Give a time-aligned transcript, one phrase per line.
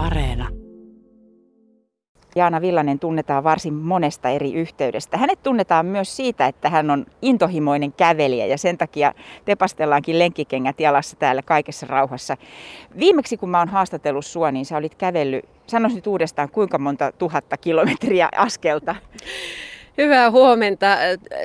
[0.00, 0.48] Areena.
[2.36, 5.16] Jaana Villanen tunnetaan varsin monesta eri yhteydestä.
[5.16, 11.16] Hänet tunnetaan myös siitä, että hän on intohimoinen kävelijä ja sen takia tepastellaankin lenkkikengät jalassa
[11.16, 12.36] täällä kaikessa rauhassa.
[12.98, 17.12] Viimeksi kun mä oon haastatellut sua, niin sä olit kävellyt, sanoisin nyt uudestaan, kuinka monta
[17.12, 18.94] tuhatta kilometriä askelta?
[19.98, 20.86] Hyvää huomenta.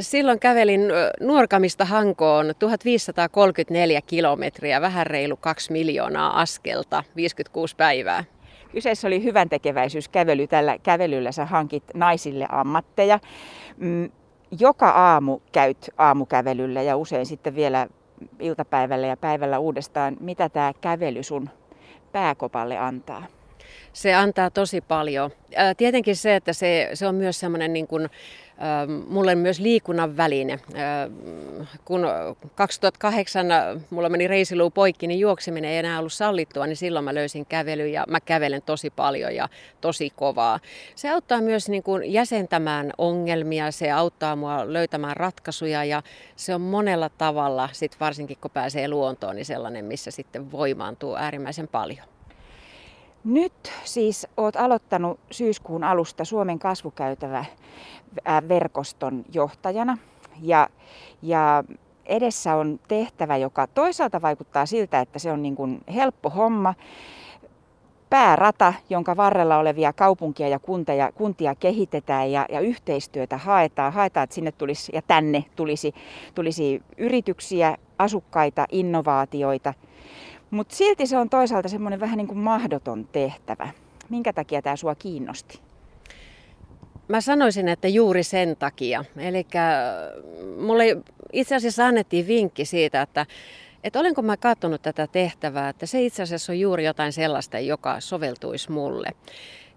[0.00, 0.80] Silloin kävelin
[1.20, 8.24] Nuorkamista Hankoon 1534 kilometriä, vähän reilu 2 miljoonaa askelta, 56 päivää.
[8.72, 10.46] Kyseessä oli hyvän tekeväisyyskävely.
[10.46, 13.18] Tällä kävelyllä sä hankit naisille ammatteja.
[13.76, 14.10] Mm,
[14.60, 17.86] joka aamu käyt aamukävelyllä ja usein sitten vielä
[18.40, 20.16] iltapäivällä ja päivällä uudestaan.
[20.20, 21.50] Mitä tämä kävely sun
[22.12, 23.24] pääkopalle antaa?
[23.92, 25.30] Se antaa tosi paljon.
[25.76, 28.08] Tietenkin se, että se, se on myös semmoinen niin kuin,
[29.08, 30.60] mulle myös liikunnan väline.
[31.84, 32.06] Kun
[32.54, 33.46] 2008
[33.90, 37.92] mulla meni reisiluu poikki, niin juokseminen ei enää ollut sallittua, niin silloin mä löysin kävelyn
[37.92, 39.48] ja mä kävelen tosi paljon ja
[39.80, 40.60] tosi kovaa.
[40.94, 46.02] Se auttaa myös niin kuin jäsentämään ongelmia, se auttaa mua löytämään ratkaisuja ja
[46.36, 51.68] se on monella tavalla, sit varsinkin kun pääsee luontoon, niin sellainen, missä sitten voimaantuu äärimmäisen
[51.68, 52.06] paljon.
[53.24, 53.52] Nyt
[53.84, 57.44] siis olet aloittanut syyskuun alusta Suomen kasvukäytävä
[58.48, 59.98] verkoston johtajana
[60.42, 60.68] ja,
[61.22, 61.64] ja
[62.06, 66.74] edessä on tehtävä, joka toisaalta vaikuttaa siltä, että se on niin kuin helppo homma.
[68.10, 73.92] Päärata, jonka varrella olevia kaupunkia ja kuntia, kuntia kehitetään ja, ja yhteistyötä haetaan.
[73.92, 75.94] Haetaan, että sinne tulisi ja tänne tulisi,
[76.34, 79.74] tulisi yrityksiä, asukkaita, innovaatioita–
[80.50, 83.68] mutta silti se on toisaalta semmoinen vähän niin kuin mahdoton tehtävä.
[84.08, 85.60] Minkä takia tämä sua kiinnosti?
[87.08, 89.04] Mä sanoisin, että juuri sen takia.
[89.16, 89.46] Eli
[90.58, 90.84] mulle
[91.32, 93.26] itse asiassa annettiin vinkki siitä, että,
[93.84, 98.00] että olenko mä katsonut tätä tehtävää, että se itse asiassa on juuri jotain sellaista, joka
[98.00, 99.08] soveltuisi mulle.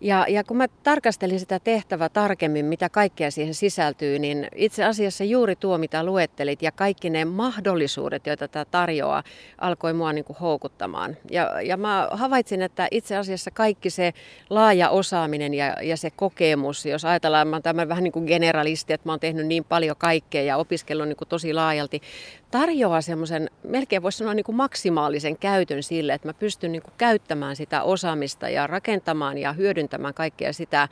[0.03, 5.23] Ja, ja kun mä tarkastelin sitä tehtävää tarkemmin, mitä kaikkea siihen sisältyy, niin itse asiassa
[5.23, 9.23] juuri tuo, mitä luettelit ja kaikki ne mahdollisuudet, joita tämä tarjoaa,
[9.57, 11.17] alkoi mua niin kuin houkuttamaan.
[11.31, 14.13] Ja, ja mä havaitsin, että itse asiassa kaikki se
[14.49, 18.93] laaja osaaminen ja, ja se kokemus, jos ajatellaan, mä oon tämän vähän niin kuin generalisti,
[18.93, 22.01] että mä oon tehnyt niin paljon kaikkea ja opiskellut niin kuin tosi laajalti,
[22.53, 26.93] tarjoaa semmoisen, melkein voisi sanoa niin kuin maksimaalisen käytön sille, että mä pystyn niin kuin
[26.97, 30.87] käyttämään sitä osaamista ja rakentamaan ja hyödyntämään kaikkea sitä,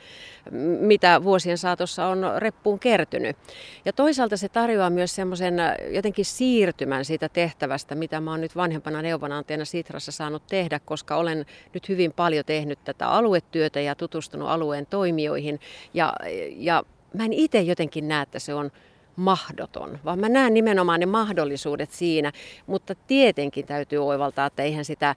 [0.80, 3.36] mitä vuosien saatossa on reppuun kertynyt.
[3.84, 5.54] Ja toisaalta se tarjoaa myös semmoisen
[5.90, 11.46] jotenkin siirtymän siitä tehtävästä, mitä mä oon nyt vanhempana neuvonantajana Sitrassa saanut tehdä, koska olen
[11.74, 15.60] nyt hyvin paljon tehnyt tätä aluetyötä ja tutustunut alueen toimijoihin.
[15.94, 16.12] Ja,
[16.56, 16.82] ja
[17.14, 18.70] mä en itse jotenkin näe, että se on
[19.16, 22.32] mahdoton, vaan mä näen nimenomaan ne mahdollisuudet siinä,
[22.66, 25.14] mutta tietenkin täytyy oivaltaa, että eihän sitä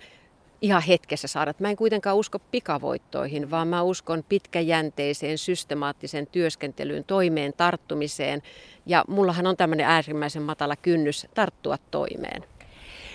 [0.61, 1.53] ihan hetkessä saada.
[1.59, 8.41] Mä en kuitenkaan usko pikavoittoihin, vaan mä uskon pitkäjänteiseen, systemaattiseen työskentelyyn, toimeen tarttumiseen.
[8.85, 12.54] Ja mullahan on tämmöinen äärimmäisen matala kynnys tarttua toimeen.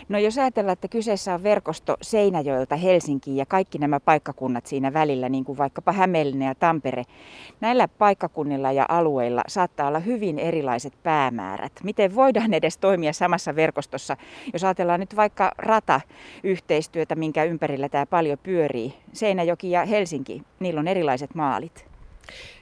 [0.09, 5.29] No jos ajatellaan, että kyseessä on verkosto Seinäjoelta Helsinkiin ja kaikki nämä paikkakunnat siinä välillä,
[5.29, 7.05] niin kuin vaikkapa Hämeenlinna ja Tampere,
[7.61, 11.73] näillä paikkakunnilla ja alueilla saattaa olla hyvin erilaiset päämäärät.
[11.83, 14.17] Miten voidaan edes toimia samassa verkostossa,
[14.53, 18.95] jos ajatellaan nyt vaikka rata-yhteistyötä, minkä ympärillä tämä paljon pyörii.
[19.13, 21.91] Seinäjoki ja Helsinki, niillä on erilaiset maalit.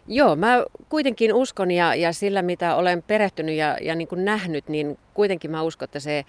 [0.06, 4.68] Joo, mä kuitenkin uskon ja, ja sillä mitä olen perehtynyt ja, ja niin kuin nähnyt,
[4.68, 6.24] niin kuitenkin mä uskon, että se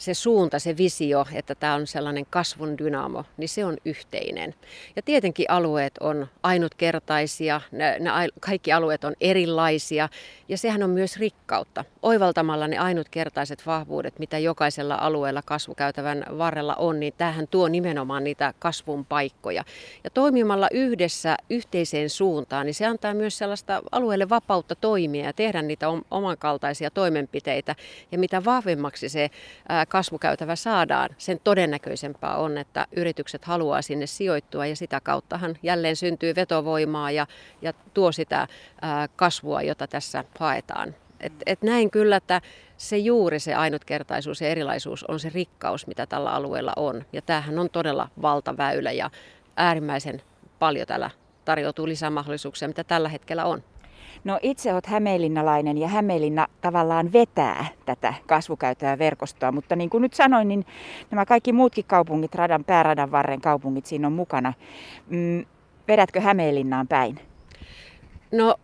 [0.00, 4.54] se suunta, se visio, että tämä on sellainen kasvun dynamo, niin se on yhteinen.
[4.96, 8.10] Ja tietenkin alueet on ainutkertaisia, ne, ne
[8.40, 10.08] kaikki alueet on erilaisia
[10.48, 11.84] ja sehän on myös rikkautta.
[12.02, 18.54] Oivaltamalla ne ainutkertaiset vahvuudet, mitä jokaisella alueella kasvukäytävän varrella on, niin tähän tuo nimenomaan niitä
[18.58, 19.64] kasvun paikkoja.
[20.04, 25.62] Ja toimimalla yhdessä yhteiseen suuntaan, niin se antaa myös sellaista alueelle vapautta toimia ja tehdä
[25.62, 27.76] niitä omankaltaisia toimenpiteitä.
[28.12, 29.30] Ja mitä vahvemmaksi se
[29.90, 36.34] kasvukäytävä saadaan, sen todennäköisempää on, että yritykset haluaa sinne sijoittua ja sitä kauttahan jälleen syntyy
[36.34, 37.26] vetovoimaa ja,
[37.62, 38.46] ja tuo sitä
[39.16, 40.94] kasvua, jota tässä haetaan.
[41.20, 42.40] Et, et näin kyllä, että
[42.76, 47.04] se juuri se ainutkertaisuus ja erilaisuus on se rikkaus, mitä tällä alueella on.
[47.12, 49.10] Ja tämähän on todella valtaväylä ja
[49.56, 50.22] äärimmäisen
[50.58, 51.10] paljon täällä
[51.44, 53.62] tarjoutuu lisämahdollisuuksia, mitä tällä hetkellä on.
[54.24, 60.14] No itse olet hämeenlinnalainen ja Hämeenlinna tavallaan vetää tätä kasvukäytävää verkostoa, mutta niin kuin nyt
[60.14, 60.66] sanoin, niin
[61.10, 64.52] nämä kaikki muutkin kaupungit, radan, pääradan varren kaupungit siinä on mukana.
[65.08, 65.44] Mm,
[65.88, 67.20] vedätkö Hämeenlinnaan päin?
[68.32, 68.54] No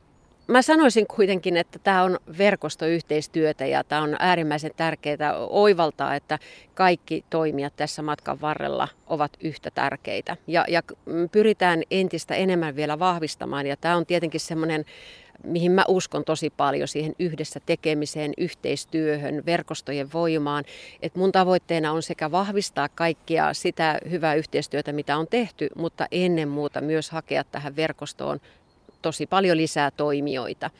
[0.47, 6.38] mä sanoisin kuitenkin, että tämä on verkostoyhteistyötä ja tämä on äärimmäisen tärkeää oivaltaa, että
[6.75, 10.37] kaikki toimijat tässä matkan varrella ovat yhtä tärkeitä.
[10.47, 10.82] Ja, ja
[11.32, 14.85] pyritään entistä enemmän vielä vahvistamaan ja tämä on tietenkin semmoinen
[15.44, 20.64] mihin mä uskon tosi paljon siihen yhdessä tekemiseen, yhteistyöhön, verkostojen voimaan.
[21.02, 26.48] Et mun tavoitteena on sekä vahvistaa kaikkia sitä hyvää yhteistyötä, mitä on tehty, mutta ennen
[26.48, 28.40] muuta myös hakea tähän verkostoon
[29.02, 30.70] tosi paljon lisää toimijoita.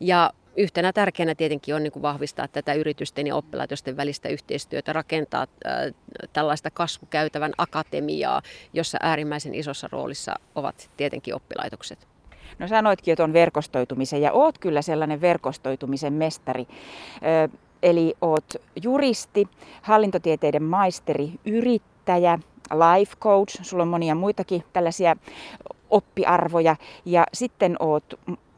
[0.00, 5.46] Ja Yhtenä tärkeänä tietenkin on niin kuin vahvistaa tätä yritysten ja oppilaitosten välistä yhteistyötä, rakentaa
[5.66, 5.94] äh,
[6.32, 8.42] tällaista kasvukäytävän akatemiaa,
[8.72, 12.15] jossa äärimmäisen isossa roolissa ovat tietenkin oppilaitokset.
[12.58, 16.66] No sanoitkin jo tuon verkostoitumisen ja oot kyllä sellainen verkostoitumisen mestari.
[17.46, 19.48] Ö, eli oot juristi,
[19.82, 22.38] hallintotieteiden maisteri, yrittäjä,
[22.70, 25.16] life coach, sulla on monia muitakin tällaisia
[25.90, 28.14] oppiarvoja ja sitten oot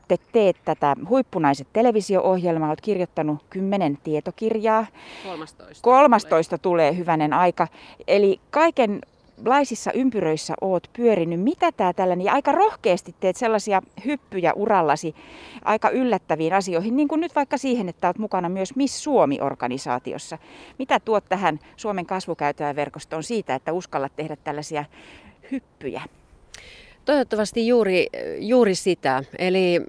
[0.08, 4.86] te teet tätä Huippunaiset televisio-ohjelmaa, olet kirjoittanut kymmenen tietokirjaa.
[5.24, 5.82] 13.
[5.82, 7.68] 13 tulee hyvänen aika.
[8.06, 9.00] Eli kaiken
[9.44, 11.40] laisissa ympyröissä oot pyörinyt.
[11.40, 15.14] Mitä tämä tällainen, ja aika rohkeasti teet sellaisia hyppyjä urallasi
[15.64, 20.38] aika yllättäviin asioihin, niin kuin nyt vaikka siihen, että olet mukana myös Miss Suomi-organisaatiossa.
[20.78, 24.84] Mitä tuot tähän Suomen kasvukäytäjäverkostoon siitä, että uskallat tehdä tällaisia
[25.50, 26.02] hyppyjä?
[27.08, 28.06] Toivottavasti juuri,
[28.38, 29.24] juuri sitä.
[29.38, 29.80] Eli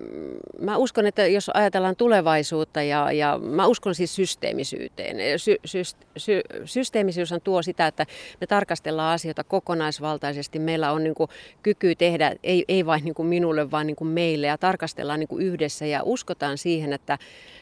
[0.61, 5.39] mä uskon, että jos ajatellaan tulevaisuutta ja, ja mä uskon siis systeemisyyteen.
[5.39, 5.81] Sy, sy,
[6.17, 8.05] sy, systeemisyys on tuo sitä, että
[8.41, 10.59] me tarkastellaan asioita kokonaisvaltaisesti.
[10.59, 11.29] Meillä on niin kuin
[11.63, 15.27] kyky tehdä, ei, ei vain niin kuin minulle, vaan niin kuin meille ja tarkastellaan niin
[15.27, 17.17] kuin yhdessä ja uskotaan siihen, että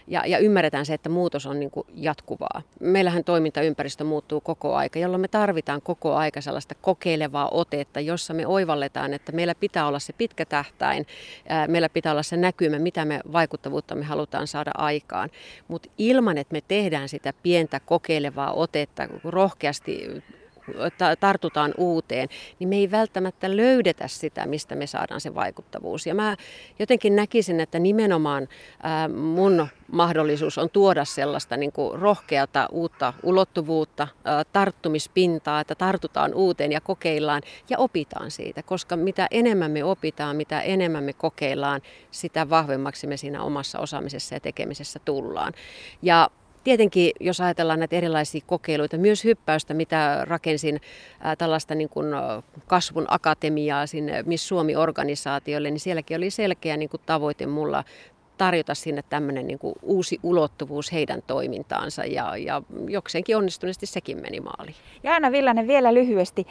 [0.07, 2.61] ja, ja ymmärretään se, että muutos on niin kuin jatkuvaa.
[2.79, 8.47] Meillähän toimintaympäristö muuttuu koko aika, jolloin me tarvitaan koko aika sellaista kokeilevaa otetta, jossa me
[8.47, 11.07] oivalletaan, että meillä pitää olla se pitkä tähtäin,
[11.67, 15.29] meillä pitää olla se näkymä, mitä me vaikuttavuutta me halutaan saada aikaan.
[15.67, 20.23] Mutta ilman, että me tehdään sitä pientä kokeilevaa otetta rohkeasti
[21.19, 22.29] tartutaan uuteen,
[22.59, 26.07] niin me ei välttämättä löydetä sitä, mistä me saadaan se vaikuttavuus.
[26.07, 26.37] Ja mä
[26.79, 28.47] jotenkin näkisin, että nimenomaan
[29.15, 34.07] mun mahdollisuus on tuoda sellaista niin kuin rohkeata uutta ulottuvuutta,
[34.53, 40.61] tarttumispintaa, että tartutaan uuteen ja kokeillaan ja opitaan siitä, koska mitä enemmän me opitaan, mitä
[40.61, 41.81] enemmän me kokeillaan,
[42.11, 45.53] sitä vahvemmaksi me siinä omassa osaamisessa ja tekemisessä tullaan.
[46.01, 46.29] Ja
[46.67, 50.81] Tietenkin, jos ajatellaan näitä erilaisia kokeiluita, myös hyppäystä, mitä rakensin
[51.19, 52.07] ää, tällaista niin kuin
[52.65, 57.83] kasvun akatemiaa sinne Miss Suomi-organisaatiolle, niin sielläkin oli selkeä niin kuin tavoite mulla
[58.37, 64.39] tarjota sinne tämmöinen niin kuin uusi ulottuvuus heidän toimintaansa ja, ja jokseenkin onnistuneesti sekin meni
[64.39, 64.75] maaliin.
[65.03, 66.47] Ja Anna Villanen vielä lyhyesti.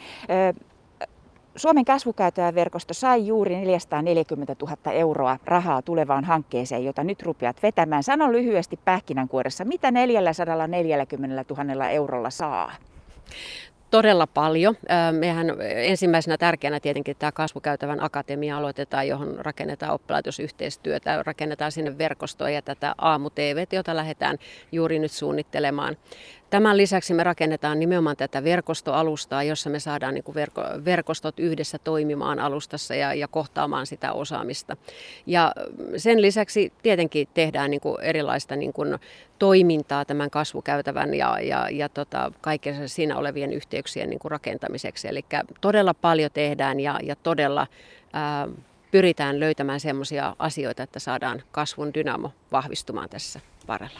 [1.57, 8.03] Suomen kasvukäytäjäverkosto sai juuri 440 000 euroa rahaa tulevaan hankkeeseen, jota nyt rupeat vetämään.
[8.03, 12.71] Sano lyhyesti pähkinänkuoressa, mitä 440 000 eurolla saa?
[13.91, 14.75] Todella paljon.
[15.11, 22.61] Mehän ensimmäisenä tärkeänä tietenkin tämä kasvukäytävän akatemia aloitetaan, johon rakennetaan oppilaitosyhteistyötä, rakennetaan sinne verkostoa ja
[22.61, 24.37] tätä aamu-TV, jota lähdetään
[24.71, 25.97] juuri nyt suunnittelemaan.
[26.49, 31.77] Tämän lisäksi me rakennetaan nimenomaan tätä verkostoalustaa, jossa me saadaan niin kuin verko, verkostot yhdessä
[31.83, 34.77] toimimaan alustassa ja, ja kohtaamaan sitä osaamista.
[35.25, 35.51] Ja
[35.97, 38.97] sen lisäksi tietenkin tehdään niin kuin erilaista niin kuin
[39.39, 45.07] toimintaa tämän kasvukäytävän ja, ja, ja tota, kaiken siinä olevien yhteyksien niin kuin rakentamiseksi.
[45.07, 45.25] Eli
[45.61, 47.67] todella paljon tehdään ja, ja todella
[48.13, 48.47] ää,
[48.91, 53.99] pyritään löytämään sellaisia asioita, että saadaan kasvun dynamo vahvistumaan tässä varrella.